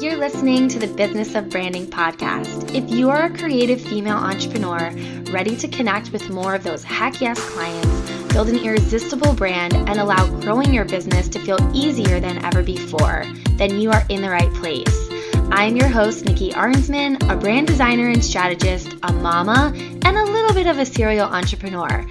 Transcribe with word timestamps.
You're 0.00 0.16
listening 0.16 0.68
to 0.68 0.78
the 0.78 0.86
Business 0.86 1.34
of 1.34 1.50
Branding 1.50 1.84
podcast. 1.84 2.72
If 2.72 2.88
you 2.88 3.10
are 3.10 3.24
a 3.24 3.36
creative 3.36 3.80
female 3.80 4.16
entrepreneur 4.16 4.92
ready 5.32 5.56
to 5.56 5.66
connect 5.66 6.12
with 6.12 6.30
more 6.30 6.54
of 6.54 6.62
those 6.62 6.84
heck 6.84 7.20
yes 7.20 7.40
clients, 7.50 8.32
build 8.32 8.48
an 8.48 8.58
irresistible 8.58 9.34
brand, 9.34 9.74
and 9.74 9.98
allow 9.98 10.28
growing 10.40 10.72
your 10.72 10.84
business 10.84 11.28
to 11.30 11.40
feel 11.40 11.58
easier 11.74 12.20
than 12.20 12.44
ever 12.44 12.62
before, 12.62 13.24
then 13.56 13.80
you 13.80 13.90
are 13.90 14.04
in 14.08 14.22
the 14.22 14.30
right 14.30 14.52
place. 14.54 15.08
I'm 15.50 15.74
your 15.74 15.88
host, 15.88 16.24
Nikki 16.26 16.52
Arnsman, 16.52 17.16
a 17.28 17.36
brand 17.36 17.66
designer 17.66 18.08
and 18.08 18.24
strategist, 18.24 18.94
a 19.02 19.12
mama, 19.12 19.72
and 19.74 20.16
a 20.16 20.24
little 20.24 20.54
bit 20.54 20.68
of 20.68 20.78
a 20.78 20.86
serial 20.86 21.26
entrepreneur. 21.26 22.06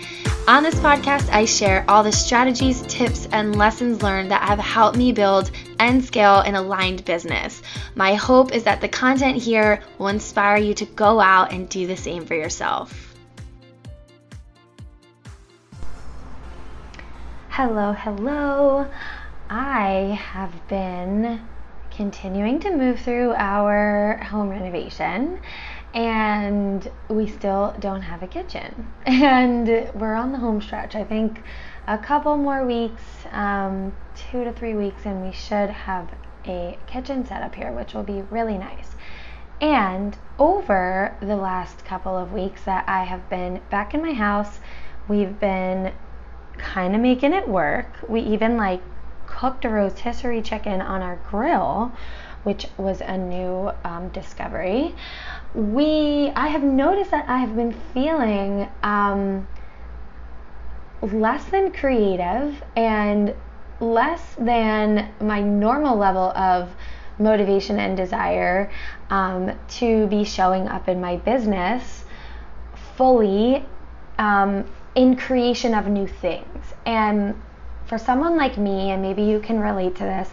On 0.49 0.63
this 0.63 0.75
podcast, 0.75 1.29
I 1.29 1.45
share 1.45 1.85
all 1.87 2.03
the 2.03 2.11
strategies, 2.11 2.81
tips, 2.83 3.27
and 3.31 3.55
lessons 3.55 4.01
learned 4.01 4.31
that 4.31 4.43
have 4.43 4.59
helped 4.59 4.97
me 4.97 5.11
build 5.11 5.51
and 5.79 6.03
scale 6.03 6.39
an 6.39 6.55
aligned 6.55 7.05
business. 7.05 7.61
My 7.95 8.15
hope 8.15 8.53
is 8.53 8.63
that 8.63 8.81
the 8.81 8.87
content 8.87 9.41
here 9.41 9.81
will 9.97 10.07
inspire 10.07 10.57
you 10.57 10.73
to 10.75 10.85
go 10.85 11.19
out 11.19 11.51
and 11.51 11.69
do 11.69 11.87
the 11.87 11.97
same 11.97 12.25
for 12.25 12.35
yourself. 12.35 13.15
Hello, 17.49 17.91
hello. 17.91 18.87
I 19.49 20.19
have 20.21 20.67
been 20.67 21.41
continuing 21.89 22.59
to 22.59 22.75
move 22.75 22.99
through 22.99 23.33
our 23.33 24.17
home 24.17 24.49
renovation 24.49 25.39
and 25.97 26.91
we 27.09 27.25
still 27.25 27.75
don't 27.79 28.03
have 28.03 28.21
a 28.21 28.27
kitchen. 28.27 28.93
And 29.07 29.67
we're 29.95 30.13
on 30.13 30.31
the 30.31 30.37
home 30.37 30.61
stretch. 30.61 30.93
I 30.95 31.03
think 31.03 31.41
a 31.87 31.97
couple 31.97 32.37
more 32.37 32.63
weeks, 32.63 33.01
um, 33.31 33.91
two 34.15 34.43
to 34.43 34.53
three 34.53 34.75
weeks, 34.75 35.05
and 35.05 35.25
we 35.25 35.31
should 35.31 35.71
have 35.71 36.07
a 36.45 36.77
kitchen 36.85 37.25
set 37.25 37.41
up 37.41 37.55
here, 37.55 37.71
which 37.71 37.95
will 37.95 38.03
be 38.03 38.21
really 38.29 38.59
nice. 38.59 38.91
And 39.59 40.15
over 40.37 41.17
the 41.19 41.35
last 41.35 41.83
couple 41.83 42.15
of 42.15 42.31
weeks 42.31 42.63
that 42.65 42.87
I 42.87 43.03
have 43.03 43.27
been 43.27 43.59
back 43.71 43.95
in 43.95 44.03
my 44.03 44.13
house, 44.13 44.59
we've 45.07 45.39
been 45.39 45.93
kind 46.59 46.93
of 46.93 47.01
making 47.01 47.33
it 47.33 47.47
work. 47.47 47.87
We 48.07 48.21
even 48.21 48.55
like 48.55 48.81
cooked 49.25 49.65
a 49.65 49.69
rotisserie 49.69 50.43
chicken 50.43 50.79
on 50.79 51.01
our 51.01 51.19
grill, 51.27 51.91
which 52.47 52.65
was 52.77 53.01
a 53.01 53.17
new 53.17 53.69
um, 53.83 54.07
discovery. 54.13 54.95
We, 55.53 56.31
I 56.33 56.47
have 56.47 56.63
noticed 56.63 57.11
that 57.11 57.27
I 57.27 57.39
have 57.39 57.57
been 57.57 57.75
feeling 57.93 58.69
um, 58.83 59.45
less 61.01 61.43
than 61.49 61.73
creative 61.73 62.63
and 62.77 63.35
less 63.81 64.23
than 64.39 65.11
my 65.19 65.41
normal 65.41 65.97
level 65.97 66.31
of 66.37 66.69
motivation 67.19 67.79
and 67.79 67.97
desire 67.97 68.71
um, 69.09 69.51
to 69.79 70.07
be 70.07 70.23
showing 70.23 70.69
up 70.69 70.87
in 70.87 71.01
my 71.01 71.17
business 71.17 72.05
fully 72.95 73.65
um, 74.19 74.63
in 74.95 75.17
creation 75.17 75.73
of 75.73 75.87
new 75.87 76.07
things. 76.07 76.73
And 76.85 77.35
for 77.87 77.97
someone 77.97 78.37
like 78.37 78.57
me, 78.57 78.91
and 78.91 79.01
maybe 79.01 79.23
you 79.23 79.41
can 79.41 79.59
relate 79.59 79.95
to 79.97 80.03
this, 80.03 80.29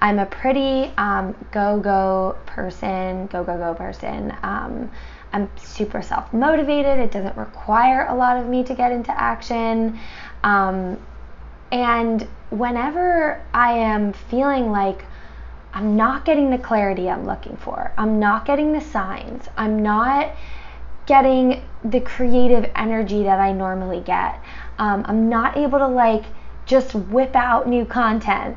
I'm 0.00 0.18
a 0.18 0.26
pretty 0.26 0.92
um, 0.96 1.34
go 1.50 1.80
go 1.80 2.36
person, 2.46 3.26
go 3.26 3.42
go 3.42 3.56
go 3.56 3.74
person. 3.74 4.34
Um, 4.42 4.90
I'm 5.32 5.50
super 5.56 6.02
self 6.02 6.32
motivated. 6.32 6.98
It 6.98 7.10
doesn't 7.10 7.36
require 7.36 8.06
a 8.08 8.14
lot 8.14 8.36
of 8.36 8.46
me 8.46 8.64
to 8.64 8.74
get 8.74 8.92
into 8.92 9.10
action. 9.18 9.98
Um, 10.44 10.98
and 11.70 12.26
whenever 12.50 13.42
I 13.52 13.72
am 13.72 14.12
feeling 14.12 14.70
like 14.70 15.04
I'm 15.74 15.96
not 15.96 16.24
getting 16.24 16.50
the 16.50 16.58
clarity 16.58 17.10
I'm 17.10 17.26
looking 17.26 17.56
for, 17.56 17.92
I'm 17.98 18.18
not 18.18 18.46
getting 18.46 18.72
the 18.72 18.80
signs, 18.80 19.48
I'm 19.56 19.82
not 19.82 20.34
getting 21.06 21.62
the 21.84 22.00
creative 22.00 22.70
energy 22.74 23.22
that 23.24 23.38
I 23.38 23.52
normally 23.52 24.00
get, 24.00 24.40
um, 24.78 25.04
I'm 25.06 25.28
not 25.28 25.56
able 25.56 25.78
to 25.78 25.88
like 25.88 26.24
just 26.66 26.94
whip 26.94 27.34
out 27.34 27.68
new 27.68 27.84
content. 27.84 28.56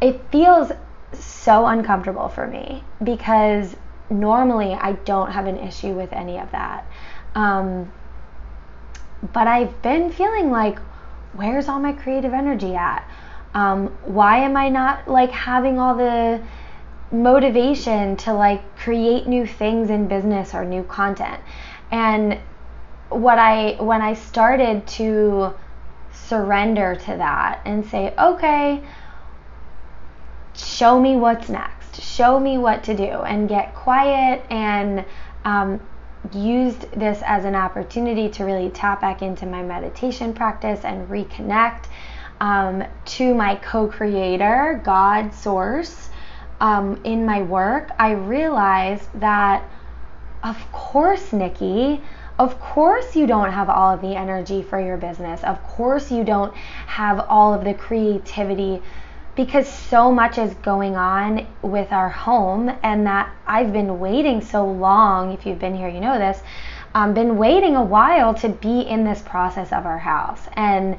It 0.00 0.20
feels 0.30 0.72
so 1.12 1.66
uncomfortable 1.66 2.28
for 2.28 2.46
me 2.46 2.84
because 3.02 3.76
normally 4.10 4.74
I 4.74 4.92
don't 4.92 5.30
have 5.30 5.46
an 5.46 5.58
issue 5.58 5.92
with 5.94 6.12
any 6.12 6.38
of 6.38 6.50
that. 6.52 6.86
Um, 7.34 7.92
but 9.32 9.46
I've 9.46 9.80
been 9.82 10.12
feeling 10.12 10.50
like, 10.50 10.78
where's 11.32 11.68
all 11.68 11.80
my 11.80 11.92
creative 11.92 12.32
energy 12.32 12.74
at? 12.74 13.08
Um, 13.54 13.88
why 14.04 14.38
am 14.38 14.56
I 14.56 14.68
not 14.68 15.08
like 15.08 15.30
having 15.30 15.78
all 15.78 15.96
the 15.96 16.42
motivation 17.10 18.16
to 18.18 18.32
like 18.32 18.76
create 18.76 19.26
new 19.26 19.46
things 19.46 19.90
in 19.90 20.06
business 20.06 20.54
or 20.54 20.64
new 20.64 20.84
content? 20.84 21.42
And 21.90 22.38
what 23.08 23.38
I 23.38 23.76
when 23.80 24.02
I 24.02 24.14
started 24.14 24.86
to 24.86 25.54
surrender 26.12 26.94
to 26.94 27.16
that 27.16 27.62
and 27.64 27.84
say, 27.86 28.14
okay, 28.18 28.82
show 30.64 31.00
me 31.00 31.16
what's 31.16 31.48
next, 31.48 32.02
show 32.02 32.38
me 32.38 32.58
what 32.58 32.84
to 32.84 32.96
do, 32.96 33.04
and 33.04 33.48
get 33.48 33.74
quiet 33.74 34.44
and 34.50 35.04
um, 35.44 35.80
used 36.32 36.90
this 36.92 37.22
as 37.24 37.44
an 37.44 37.54
opportunity 37.54 38.28
to 38.28 38.44
really 38.44 38.70
tap 38.70 39.00
back 39.00 39.22
into 39.22 39.46
my 39.46 39.62
meditation 39.62 40.34
practice 40.34 40.84
and 40.84 41.08
reconnect 41.08 41.86
um, 42.40 42.84
to 43.04 43.34
my 43.34 43.56
co 43.56 43.88
creator, 43.88 44.80
God, 44.84 45.32
Source, 45.34 46.10
um, 46.60 47.00
in 47.04 47.24
my 47.24 47.42
work. 47.42 47.90
I 47.98 48.12
realized 48.12 49.08
that, 49.20 49.68
of 50.42 50.56
course, 50.72 51.32
Nikki, 51.32 52.02
of 52.38 52.60
course, 52.60 53.16
you 53.16 53.26
don't 53.26 53.50
have 53.50 53.68
all 53.68 53.92
of 53.92 54.00
the 54.00 54.14
energy 54.14 54.62
for 54.62 54.80
your 54.80 54.96
business. 54.96 55.42
Of 55.42 55.60
course, 55.64 56.10
you 56.12 56.22
don't 56.22 56.54
have 56.54 57.26
all 57.28 57.52
of 57.52 57.64
the 57.64 57.74
creativity 57.74 58.80
because 59.38 59.68
so 59.68 60.10
much 60.10 60.36
is 60.36 60.52
going 60.54 60.96
on 60.96 61.46
with 61.62 61.92
our 61.92 62.08
home, 62.08 62.76
and 62.82 63.06
that 63.06 63.32
I've 63.46 63.72
been 63.72 64.00
waiting 64.00 64.40
so 64.40 64.66
long. 64.66 65.30
If 65.32 65.46
you've 65.46 65.60
been 65.60 65.76
here, 65.76 65.88
you 65.88 66.00
know 66.00 66.18
this. 66.18 66.40
Um, 66.92 67.14
been 67.14 67.38
waiting 67.38 67.76
a 67.76 67.84
while 67.84 68.34
to 68.34 68.48
be 68.48 68.80
in 68.80 69.04
this 69.04 69.22
process 69.22 69.72
of 69.72 69.86
our 69.86 69.96
house, 69.96 70.40
and 70.54 70.96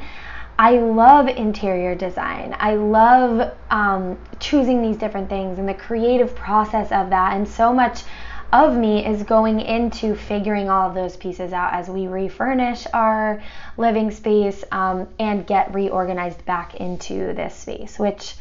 I 0.58 0.78
love 0.78 1.28
interior 1.28 1.96
design. 1.96 2.56
I 2.58 2.76
love 2.76 3.52
um, 3.72 4.18
choosing 4.40 4.82
these 4.82 4.96
different 4.96 5.28
things 5.28 5.60
and 5.60 5.68
the 5.68 5.74
creative 5.74 6.34
process 6.34 6.94
of 6.94 7.10
that, 7.10 7.34
and 7.36 7.46
so 7.46 7.74
much 7.74 8.04
of 8.52 8.76
me 8.76 9.06
is 9.06 9.24
going 9.24 9.60
into 9.60 10.16
figuring 10.16 10.70
all 10.70 10.90
of 10.90 10.96
those 10.96 11.16
pieces 11.16 11.54
out 11.54 11.74
as 11.74 11.90
we 11.90 12.08
refurnish 12.08 12.88
our 12.94 13.42
living 13.78 14.10
space 14.12 14.64
um, 14.72 15.08
and 15.20 15.46
get 15.46 15.74
reorganized 15.74 16.44
back 16.46 16.76
into 16.76 17.34
this 17.34 17.56
space, 17.56 18.00
which 18.00 18.36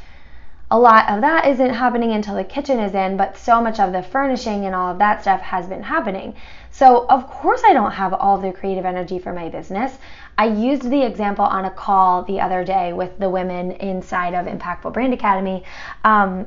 a 0.71 0.79
lot 0.79 1.09
of 1.09 1.23
that 1.23 1.47
isn't 1.47 1.71
happening 1.71 2.13
until 2.13 2.35
the 2.35 2.45
kitchen 2.45 2.79
is 2.79 2.95
in, 2.95 3.17
but 3.17 3.39
so 3.39 3.61
much 3.61 3.81
of 3.81 3.93
the 3.93 4.03
furnishing 4.03 4.67
and 4.67 4.75
all 4.75 4.93
of 4.93 4.99
that 4.99 5.23
stuff 5.23 5.41
has 5.41 5.67
been 5.67 5.83
happening. 5.83 6.35
So, 6.71 7.07
of 7.09 7.27
course, 7.27 7.63
I 7.65 7.73
don't 7.73 7.93
have 7.93 8.13
all 8.13 8.39
the 8.39 8.53
creative 8.53 8.85
energy 8.85 9.19
for 9.19 9.33
my 9.33 9.49
business. 9.49 9.97
I 10.37 10.47
used 10.47 10.89
the 10.91 11.03
example 11.03 11.45
on 11.45 11.65
a 11.65 11.71
call 11.71 12.23
the 12.23 12.41
other 12.41 12.65
day 12.65 12.93
with 12.93 13.19
the 13.19 13.31
women 13.31 13.73
inside 13.73 14.35
of 14.35 14.47
Impactful 14.47 14.93
Brand 14.93 15.15
Academy. 15.15 15.65
Um, 16.05 16.47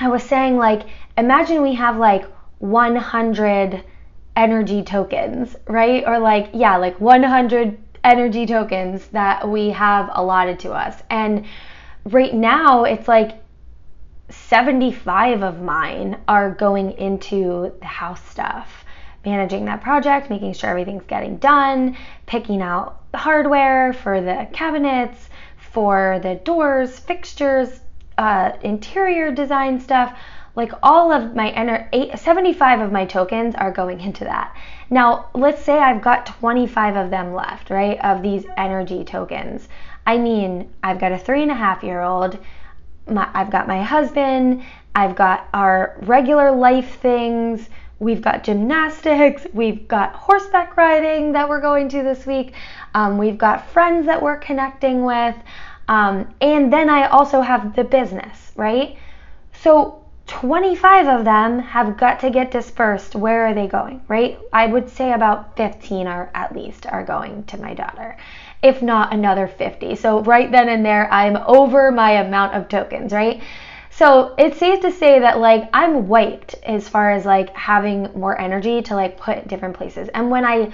I 0.00 0.08
was 0.08 0.22
saying, 0.22 0.56
like, 0.56 0.82
imagine 1.16 1.62
we 1.62 1.74
have 1.74 1.96
like 1.96 2.24
100 2.58 3.84
energy 4.36 4.82
tokens, 4.82 5.56
right? 5.66 6.04
Or 6.06 6.18
like, 6.18 6.50
yeah, 6.52 6.76
like 6.76 7.00
100 7.00 7.78
energy 8.04 8.46
tokens 8.46 9.06
that 9.08 9.48
we 9.48 9.70
have 9.70 10.10
allotted 10.12 10.60
to 10.60 10.72
us. 10.72 11.02
And 11.10 11.44
right 12.04 12.34
now, 12.34 12.84
it's 12.84 13.08
like 13.08 13.42
75 14.30 15.42
of 15.42 15.60
mine 15.60 16.20
are 16.28 16.50
going 16.50 16.92
into 16.92 17.72
the 17.80 17.86
house 17.86 18.24
stuff, 18.28 18.84
managing 19.24 19.64
that 19.64 19.80
project, 19.80 20.30
making 20.30 20.52
sure 20.52 20.70
everything's 20.70 21.06
getting 21.06 21.38
done, 21.38 21.96
picking 22.26 22.62
out 22.62 23.10
the 23.12 23.18
hardware 23.18 23.92
for 23.92 24.20
the 24.20 24.48
cabinets, 24.52 25.28
for 25.72 26.20
the 26.22 26.36
doors, 26.36 26.98
fixtures, 26.98 27.80
uh, 28.18 28.52
interior 28.62 29.32
design 29.32 29.80
stuff 29.80 30.18
like 30.58 30.72
all 30.82 31.12
of 31.12 31.36
my 31.36 31.52
ener- 31.52 31.88
eight, 31.92 32.18
75 32.18 32.80
of 32.80 32.90
my 32.90 33.04
tokens 33.04 33.54
are 33.54 33.70
going 33.70 34.00
into 34.00 34.24
that. 34.24 34.56
Now, 34.90 35.30
let's 35.32 35.62
say 35.62 35.78
I've 35.78 36.02
got 36.02 36.26
25 36.26 36.96
of 36.96 37.10
them 37.10 37.32
left, 37.32 37.70
right? 37.70 37.96
Of 38.04 38.22
these 38.22 38.44
energy 38.56 39.04
tokens. 39.04 39.68
I 40.04 40.18
mean, 40.18 40.68
I've 40.82 40.98
got 40.98 41.12
a 41.12 41.18
three 41.18 41.42
and 41.42 41.52
a 41.52 41.54
half 41.54 41.84
year 41.84 42.00
old, 42.00 42.38
my, 43.06 43.28
I've 43.34 43.50
got 43.50 43.68
my 43.68 43.82
husband, 43.82 44.64
I've 44.96 45.14
got 45.14 45.48
our 45.54 45.96
regular 46.00 46.50
life 46.50 46.98
things, 46.98 47.68
we've 48.00 48.20
got 48.20 48.42
gymnastics, 48.42 49.46
we've 49.52 49.86
got 49.86 50.12
horseback 50.14 50.76
riding 50.76 51.32
that 51.32 51.48
we're 51.48 51.60
going 51.60 51.88
to 51.90 52.02
this 52.02 52.26
week, 52.26 52.54
um, 52.94 53.16
we've 53.16 53.38
got 53.38 53.70
friends 53.70 54.06
that 54.06 54.20
we're 54.20 54.38
connecting 54.38 55.04
with, 55.04 55.36
um, 55.88 56.34
and 56.40 56.72
then 56.72 56.90
I 56.90 57.08
also 57.08 57.40
have 57.40 57.74
the 57.74 57.84
business, 57.84 58.52
right? 58.54 58.96
So 59.54 60.04
25 60.26 61.08
of 61.08 61.24
them 61.24 61.58
have 61.58 61.96
got 61.96 62.20
to 62.20 62.30
get 62.30 62.50
dispersed. 62.50 63.16
Where 63.16 63.46
are 63.46 63.54
they 63.54 63.66
going, 63.66 64.02
right? 64.06 64.38
I 64.52 64.66
would 64.66 64.90
say 64.90 65.12
about 65.12 65.56
15 65.56 66.06
are 66.06 66.30
at 66.34 66.54
least 66.54 66.86
are 66.86 67.02
going 67.02 67.44
to 67.44 67.56
my 67.58 67.72
daughter, 67.72 68.18
if 68.62 68.82
not 68.82 69.14
another 69.14 69.48
50. 69.48 69.96
So 69.96 70.20
right 70.22 70.52
then 70.52 70.68
and 70.68 70.84
there, 70.84 71.10
I'm 71.10 71.38
over 71.38 71.90
my 71.90 72.12
amount 72.12 72.54
of 72.54 72.68
tokens, 72.68 73.12
right? 73.12 73.42
So 73.90 74.34
it's 74.38 74.58
safe 74.58 74.80
to 74.82 74.92
say 74.92 75.18
that 75.20 75.38
like 75.38 75.70
I'm 75.72 76.06
wiped 76.06 76.54
as 76.62 76.86
far 76.86 77.10
as 77.10 77.24
like 77.24 77.56
having 77.56 78.12
more 78.14 78.38
energy 78.38 78.82
to 78.82 78.94
like 78.94 79.18
put 79.18 79.48
different 79.48 79.76
places. 79.76 80.08
And 80.10 80.30
when 80.30 80.44
I 80.44 80.72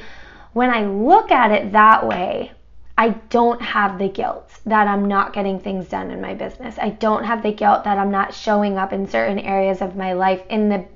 when 0.53 0.71
I 0.71 0.85
look 0.85 1.31
at 1.31 1.53
it 1.53 1.73
that 1.73 2.07
way, 2.07 2.53
I 2.99 3.11
don't 3.31 3.63
have 3.63 3.99
the 3.99 4.09
guilt 4.09 4.54
that 4.67 4.87
I'm 4.87 5.07
not 5.07 5.33
getting 5.33 5.61
things 5.61 5.89
done 5.89 6.11
in 6.11 6.21
my 6.21 6.35
business. 6.35 6.79
I 6.81 6.91
don't 6.91 7.25
have 7.25 7.43
the 7.43 7.53
guilt 7.53 7.85
that 7.85 7.99
I'm 7.99 8.11
not 8.11 8.33
showing 8.33 8.79
up 8.79 8.93
in 8.93 9.09
certain 9.09 9.39
areas 9.39 9.83
of 9.83 9.97
my 9.97 10.15
life 10.15 10.43
in 10.49 10.69
the 10.69 10.87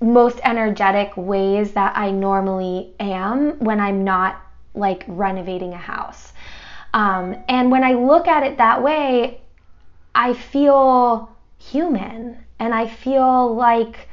most 0.00 0.38
energetic 0.44 1.16
ways 1.16 1.72
that 1.72 1.96
I 1.96 2.10
normally 2.10 2.92
am 3.00 3.58
when 3.58 3.80
I'm 3.80 4.04
not 4.04 4.42
like 4.74 5.04
renovating 5.06 5.72
a 5.72 5.78
house. 5.78 6.34
Um, 6.92 7.36
and 7.48 7.70
when 7.70 7.82
I 7.82 7.94
look 7.94 8.28
at 8.28 8.42
it 8.42 8.58
that 8.58 8.82
way, 8.82 9.40
I 10.14 10.34
feel 10.34 11.30
human 11.58 12.36
and 12.58 12.74
I 12.74 12.86
feel 12.86 13.54
like 13.54 14.08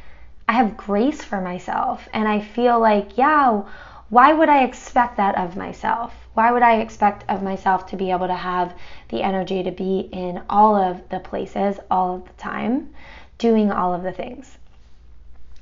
I 0.47 0.53
have 0.53 0.77
grace 0.77 1.23
for 1.23 1.41
myself. 1.41 2.07
And 2.13 2.27
I 2.27 2.39
feel 2.39 2.79
like, 2.79 3.17
yeah, 3.17 3.63
why 4.09 4.33
would 4.33 4.49
I 4.49 4.63
expect 4.63 5.17
that 5.17 5.37
of 5.37 5.57
myself? 5.57 6.13
Why 6.33 6.51
would 6.51 6.63
I 6.63 6.79
expect 6.81 7.29
of 7.29 7.43
myself 7.43 7.85
to 7.87 7.95
be 7.95 8.11
able 8.11 8.27
to 8.27 8.35
have 8.35 8.73
the 9.09 9.21
energy 9.21 9.61
to 9.63 9.71
be 9.71 10.09
in 10.11 10.41
all 10.49 10.75
of 10.75 11.07
the 11.09 11.19
places 11.19 11.79
all 11.91 12.15
of 12.15 12.25
the 12.25 12.33
time, 12.33 12.93
doing 13.37 13.71
all 13.71 13.93
of 13.93 14.03
the 14.03 14.11
things? 14.11 14.57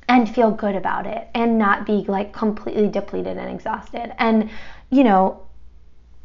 And 0.08 0.34
feel 0.34 0.52
good 0.52 0.76
about 0.76 1.08
it 1.08 1.30
and 1.34 1.58
not 1.58 1.86
be 1.86 2.04
like 2.08 2.34
completely 2.34 2.90
depleted 2.90 3.38
and 3.38 3.50
exhausted. 3.50 4.14
And, 4.18 4.50
you 4.90 5.04
know, 5.04 5.42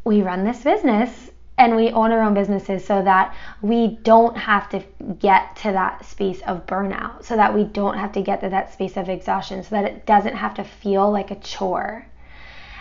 we 0.05 0.23
run 0.23 0.45
this 0.45 0.63
business 0.63 1.31
and 1.59 1.75
we 1.75 1.91
own 1.91 2.13
our 2.13 2.23
own 2.23 2.35
businesses 2.35 2.85
so 2.85 3.03
that 3.03 3.35
we 3.63 3.99
don't 4.03 4.37
have 4.37 4.69
to 4.71 4.83
get 5.19 5.57
to 5.57 5.73
that 5.73 6.05
space 6.05 6.41
of 6.43 6.67
burnout, 6.67 7.25
so 7.25 7.37
that 7.37 7.55
we 7.55 7.65
don't 7.65 7.97
have 7.97 8.13
to 8.13 8.23
get 8.23 8.41
to 8.41 8.49
that 8.51 8.73
space 8.73 8.97
of 8.97 9.09
exhaustion, 9.09 9.63
so 9.63 9.71
that 9.71 9.85
it 9.85 10.05
doesn't 10.05 10.37
have 10.37 10.55
to 10.55 10.65
feel 10.65 11.11
like 11.11 11.31
a 11.31 11.37
chore. 11.37 12.07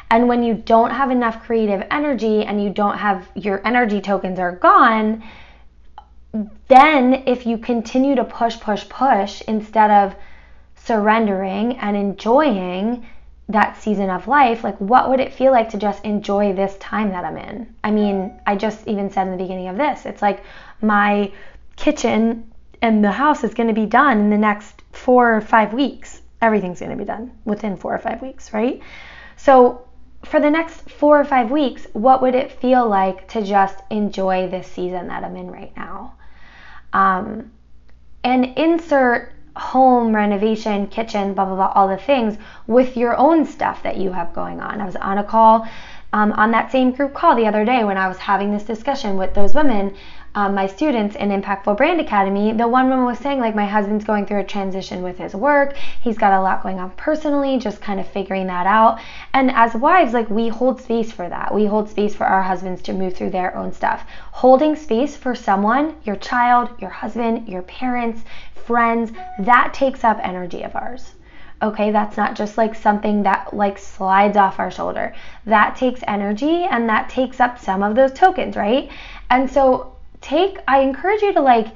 And 0.10 0.28
when 0.28 0.44
you 0.44 0.54
don't 0.54 0.92
have 0.92 1.12
enough 1.12 1.44
creative 1.44 1.86
energy 1.90 2.44
and 2.44 2.64
you 2.64 2.70
don't 2.70 2.98
have 2.98 3.28
your 3.36 3.66
energy 3.66 4.02
tokens 4.02 4.40
are 4.40 4.54
gone, 4.54 5.24
then 6.68 7.24
if 7.26 7.46
you 7.46 7.58
continue 7.58 8.16
to 8.16 8.24
push, 8.24 8.60
push, 8.60 8.88
push 8.90 9.42
instead 9.48 9.90
of 9.90 10.16
surrendering 10.76 11.78
and 11.78 11.98
enjoying 11.98 13.06
that 13.50 13.78
season 13.78 14.10
of 14.10 14.28
life, 14.28 14.64
like 14.64 14.80
what 14.80 15.10
would 15.10 15.20
it 15.20 15.34
feel 15.34 15.52
like 15.52 15.70
to 15.70 15.78
just 15.78 16.04
enjoy 16.04 16.54
this 16.54 16.76
time 16.78 17.10
that 17.10 17.24
I'm 17.24 17.38
in? 17.38 17.76
I 17.84 17.92
mean, 17.92 18.40
I 18.46 18.56
just 18.56 18.88
even 18.88 19.10
said 19.10 19.28
in 19.28 19.32
the 19.32 19.44
beginning 19.44 19.68
of 19.68 19.78
this, 19.78 20.06
it's 20.06 20.22
like 20.22 20.44
my 20.82 21.32
kitchen 21.76 22.52
and 22.82 23.04
the 23.04 23.12
house 23.12 23.44
is 23.44 23.54
going 23.54 23.68
to 23.68 23.74
be 23.74 23.86
done 23.86 24.20
in 24.20 24.30
the 24.30 24.38
next 24.38 24.82
four 24.92 25.36
or 25.36 25.42
five 25.42 25.74
weeks. 25.74 26.22
Everything's 26.42 26.80
going 26.80 26.92
to 26.92 26.98
be 26.98 27.06
done 27.06 27.32
within 27.46 27.78
four 27.78 27.94
or 27.94 28.00
five 28.00 28.22
weeks, 28.22 28.54
right? 28.54 28.82
So 29.38 29.88
for 30.26 30.40
the 30.40 30.50
next 30.50 30.90
four 30.90 31.20
or 31.20 31.26
five 31.26 31.52
weeks, 31.52 31.88
what 31.94 32.22
would 32.22 32.36
it 32.36 32.52
feel 32.52 32.88
like 32.88 33.28
to 33.30 33.42
just 33.42 33.78
enjoy 33.90 34.48
this 34.50 34.68
season 34.68 35.08
that 35.08 35.24
I'm 35.24 35.36
in 35.36 35.52
right 35.52 35.76
now? 35.78 36.16
Um, 36.94 37.52
and 38.24 38.46
insert 38.58 39.32
home 39.56 40.14
renovation, 40.14 40.88
kitchen, 40.88 41.34
blah, 41.34 41.46
blah, 41.46 41.56
blah, 41.56 41.72
all 41.76 41.88
the 41.88 41.98
things 41.98 42.38
with 42.68 42.98
your 42.98 43.16
own 43.18 43.46
stuff 43.46 43.84
that 43.84 43.98
you 43.98 44.12
have 44.12 44.34
going 44.34 44.60
on. 44.60 44.82
I 44.82 44.86
was 44.86 44.96
on 44.98 45.18
a 45.18 45.24
call 45.24 45.68
um, 46.12 46.32
on 46.34 46.52
that 46.52 46.72
same 46.72 46.92
group 46.92 47.14
call 47.14 47.36
the 47.36 47.46
other 47.46 47.64
day 47.64 47.84
when 47.84 47.98
I 47.98 48.08
was 48.08 48.18
having 48.18 48.52
this 48.52 48.64
discussion 48.64 49.18
with 49.18 49.34
those 49.34 49.54
women 49.54 49.96
um, 50.36 50.54
my 50.54 50.68
students 50.68 51.16
in 51.16 51.30
Impactful 51.30 51.78
Brand 51.78 52.02
Academy, 52.02 52.52
the 52.52 52.68
one 52.68 52.90
woman 52.90 53.06
was 53.06 53.18
saying, 53.20 53.40
like, 53.40 53.56
my 53.56 53.66
husband's 53.66 54.04
going 54.04 54.26
through 54.26 54.42
a 54.42 54.44
transition 54.44 55.02
with 55.02 55.18
his 55.18 55.34
work. 55.34 55.78
He's 56.02 56.18
got 56.18 56.34
a 56.34 56.42
lot 56.42 56.62
going 56.62 56.78
on 56.78 56.92
personally, 56.92 57.58
just 57.58 57.82
kind 57.82 58.02
of 58.02 58.08
figuring 58.08 58.48
that 58.48 58.68
out. 58.68 59.00
And 59.34 59.50
as 59.52 59.74
wives, 59.76 60.14
like, 60.14 60.30
we 60.30 60.50
hold 60.50 60.82
space 60.82 61.10
for 61.10 61.30
that. 61.30 61.54
We 61.54 61.66
hold 61.66 61.90
space 61.90 62.14
for 62.14 62.26
our 62.26 62.44
husbands 62.44 62.82
to 62.84 62.94
move 62.94 63.16
through 63.16 63.30
their 63.30 63.56
own 63.56 63.72
stuff. 63.72 64.06
Holding 64.32 64.76
space 64.76 65.16
for 65.16 65.36
someone, 65.36 65.96
your 66.04 66.18
child, 66.18 66.70
your 66.80 66.90
husband, 66.90 67.48
your 67.48 67.62
parents, 67.62 68.22
friends, 68.54 69.14
that 69.40 69.74
takes 69.74 70.04
up 70.04 70.20
energy 70.22 70.64
of 70.64 70.76
ours 70.76 71.14
okay 71.62 71.90
that's 71.90 72.18
not 72.18 72.36
just 72.36 72.58
like 72.58 72.76
something 72.76 73.24
that 73.24 73.54
like 73.54 73.78
slides 73.78 74.36
off 74.36 74.60
our 74.60 74.70
shoulder 74.70 75.16
that 75.46 75.74
takes 75.78 76.02
energy 76.06 76.66
and 76.70 76.90
that 76.90 77.08
takes 77.10 77.40
up 77.40 77.58
some 77.58 77.82
of 77.82 77.96
those 77.96 78.12
tokens 78.12 78.58
right 78.58 78.92
and 79.30 79.50
so 79.50 79.95
take, 80.26 80.58
I 80.68 80.80
encourage 80.80 81.22
you 81.22 81.34
to 81.34 81.42
like, 81.42 81.68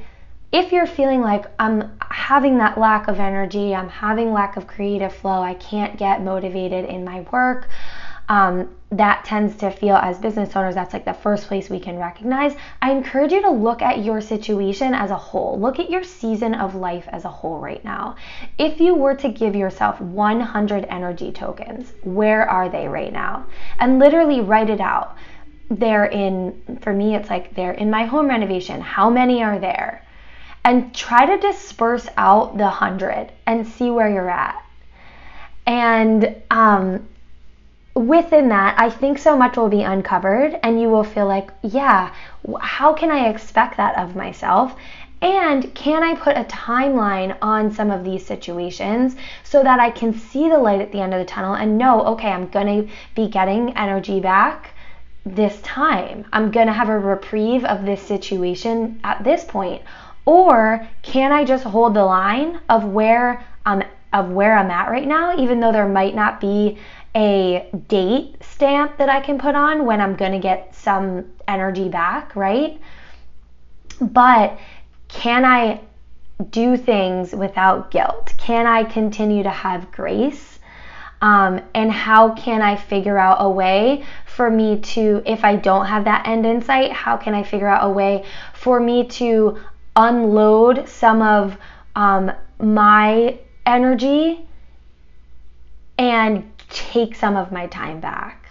if 0.51 0.71
you're 0.71 0.87
feeling 0.87 1.21
like 1.21 1.45
I'm 1.59 1.91
having 2.01 2.57
that 2.57 2.79
lack 2.79 3.07
of 3.07 3.19
energy, 3.19 3.75
I'm 3.75 3.89
having 3.89 4.33
lack 4.33 4.57
of 4.57 4.65
creative 4.65 5.13
flow, 5.13 5.41
I 5.41 5.53
can't 5.53 5.97
get 5.97 6.23
motivated 6.23 6.85
in 6.85 7.05
my 7.05 7.21
work, 7.31 7.69
um, 8.27 8.69
that 8.91 9.23
tends 9.23 9.55
to 9.57 9.69
feel 9.69 9.95
as 9.95 10.17
business 10.17 10.55
owners, 10.55 10.73
that's 10.73 10.93
like 10.93 11.05
the 11.05 11.13
first 11.13 11.47
place 11.47 11.69
we 11.69 11.79
can 11.79 11.97
recognize. 11.99 12.55
I 12.81 12.91
encourage 12.91 13.31
you 13.31 13.41
to 13.43 13.51
look 13.51 13.83
at 13.83 14.03
your 14.03 14.21
situation 14.21 14.95
as 14.95 15.11
a 15.11 15.17
whole. 15.17 15.59
Look 15.59 15.79
at 15.79 15.91
your 15.91 16.03
season 16.03 16.55
of 16.55 16.73
life 16.73 17.07
as 17.11 17.25
a 17.25 17.29
whole 17.29 17.59
right 17.59 17.83
now. 17.83 18.15
If 18.57 18.79
you 18.79 18.95
were 18.95 19.15
to 19.15 19.29
give 19.29 19.55
yourself 19.55 20.01
100 20.01 20.85
energy 20.85 21.31
tokens, 21.31 21.93
where 22.03 22.49
are 22.49 22.69
they 22.69 22.87
right 22.87 23.13
now? 23.13 23.45
And 23.77 23.99
literally 23.99 24.41
write 24.41 24.71
it 24.71 24.81
out 24.81 25.15
they're 25.69 26.05
in, 26.05 26.79
for 26.81 26.91
me, 26.91 27.15
it's 27.15 27.29
like 27.29 27.55
they're 27.55 27.71
in 27.71 27.89
my 27.89 28.05
home 28.05 28.27
renovation. 28.27 28.81
How 28.81 29.09
many 29.09 29.43
are 29.43 29.59
there? 29.59 30.05
And 30.65 30.93
try 30.93 31.25
to 31.25 31.37
disperse 31.37 32.07
out 32.17 32.57
the 32.57 32.67
hundred 32.67 33.31
and 33.45 33.67
see 33.67 33.89
where 33.89 34.09
you're 34.09 34.29
at. 34.29 34.63
And 35.65 36.35
um, 36.49 37.07
within 37.93 38.49
that, 38.49 38.79
I 38.79 38.89
think 38.89 39.19
so 39.19 39.37
much 39.37 39.57
will 39.57 39.69
be 39.69 39.83
uncovered, 39.83 40.59
and 40.63 40.81
you 40.81 40.89
will 40.89 41.03
feel 41.03 41.27
like, 41.27 41.51
yeah, 41.61 42.13
how 42.59 42.93
can 42.93 43.11
I 43.11 43.29
expect 43.29 43.77
that 43.77 43.97
of 43.97 44.15
myself? 44.15 44.75
And 45.21 45.73
can 45.75 46.01
I 46.01 46.15
put 46.15 46.37
a 46.37 46.45
timeline 46.45 47.37
on 47.41 47.71
some 47.71 47.91
of 47.91 48.03
these 48.03 48.25
situations 48.25 49.15
so 49.43 49.61
that 49.63 49.79
I 49.79 49.91
can 49.91 50.13
see 50.13 50.49
the 50.49 50.57
light 50.57 50.81
at 50.81 50.91
the 50.91 51.01
end 51.01 51.13
of 51.13 51.19
the 51.19 51.25
tunnel 51.25 51.55
and 51.55 51.77
know, 51.77 52.01
okay, 52.13 52.29
I'm 52.29 52.47
going 52.47 52.87
to 52.87 52.93
be 53.15 53.27
getting 53.27 53.77
energy 53.77 54.19
back 54.19 54.73
this 55.35 55.61
time. 55.61 56.25
I'm 56.33 56.51
going 56.51 56.67
to 56.67 56.73
have 56.73 56.89
a 56.89 56.97
reprieve 56.97 57.65
of 57.65 57.85
this 57.85 58.01
situation 58.01 58.99
at 59.03 59.23
this 59.23 59.43
point. 59.43 59.81
Or 60.25 60.87
can 61.01 61.31
I 61.31 61.43
just 61.43 61.63
hold 61.63 61.93
the 61.93 62.03
line 62.03 62.59
of 62.69 62.85
where 62.85 63.45
I'm 63.65 63.83
of 64.11 64.31
where 64.31 64.57
I'm 64.57 64.71
at 64.71 64.89
right 64.89 65.07
now 65.07 65.37
even 65.37 65.59
though 65.59 65.71
there 65.71 65.87
might 65.87 66.15
not 66.15 66.41
be 66.41 66.79
a 67.15 67.69
date 67.87 68.37
stamp 68.41 68.97
that 68.97 69.09
I 69.09 69.19
can 69.19 69.37
put 69.37 69.55
on 69.55 69.85
when 69.85 70.01
I'm 70.01 70.15
going 70.15 70.31
to 70.31 70.39
get 70.39 70.75
some 70.75 71.25
energy 71.47 71.89
back, 71.89 72.35
right? 72.35 72.79
But 73.99 74.57
can 75.07 75.45
I 75.45 75.81
do 76.49 76.77
things 76.77 77.33
without 77.33 77.91
guilt? 77.91 78.33
Can 78.37 78.65
I 78.65 78.83
continue 78.83 79.43
to 79.43 79.49
have 79.49 79.91
grace? 79.91 80.48
Um, 81.21 81.61
and 81.73 81.91
how 81.91 82.33
can 82.33 82.61
I 82.61 82.75
figure 82.75 83.17
out 83.17 83.37
a 83.39 83.49
way 83.49 84.05
for 84.25 84.49
me 84.49 84.79
to, 84.79 85.21
if 85.25 85.43
I 85.43 85.57
don't 85.57 85.85
have 85.85 86.05
that 86.05 86.27
end 86.27 86.45
in 86.45 86.61
sight, 86.61 86.91
how 86.91 87.17
can 87.17 87.33
I 87.33 87.43
figure 87.43 87.67
out 87.67 87.85
a 87.85 87.91
way 87.91 88.25
for 88.53 88.79
me 88.79 89.05
to 89.07 89.59
unload 89.95 90.87
some 90.87 91.21
of 91.21 91.57
um, 91.95 92.31
my 92.59 93.37
energy 93.65 94.47
and 95.97 96.49
take 96.69 97.15
some 97.15 97.35
of 97.35 97.51
my 97.51 97.67
time 97.67 97.99
back? 97.99 98.47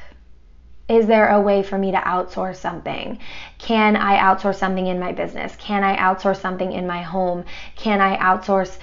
Is 0.88 1.06
there 1.06 1.28
a 1.28 1.40
way 1.40 1.62
for 1.62 1.76
me 1.76 1.90
to 1.92 1.98
outsource 1.98 2.56
something? 2.56 3.18
Can 3.58 3.94
I 3.94 4.18
outsource 4.18 4.56
something 4.56 4.86
in 4.86 4.98
my 4.98 5.12
business? 5.12 5.54
Can 5.56 5.84
I 5.84 5.96
outsource 5.96 6.40
something 6.40 6.72
in 6.72 6.86
my 6.86 7.02
home? 7.02 7.44
Can 7.76 8.00
I 8.00 8.16
outsource 8.16 8.78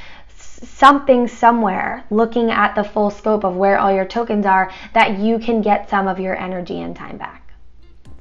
something 0.63 1.27
somewhere 1.27 2.03
looking 2.09 2.51
at 2.51 2.75
the 2.75 2.83
full 2.83 3.09
scope 3.09 3.43
of 3.43 3.55
where 3.55 3.77
all 3.77 3.93
your 3.93 4.05
tokens 4.05 4.45
are 4.45 4.71
that 4.93 5.19
you 5.19 5.39
can 5.39 5.62
get 5.62 5.89
some 5.89 6.07
of 6.07 6.19
your 6.19 6.38
energy 6.38 6.81
and 6.81 6.95
time 6.95 7.17
back. 7.17 7.53